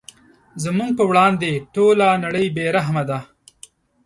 [0.63, 3.19] زموږ په وړاندې ټوله نړۍ بې رحمه ده.